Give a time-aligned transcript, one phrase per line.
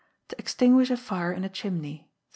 [0.29, 2.09] To Extinguish a Fire in a Chimney (3).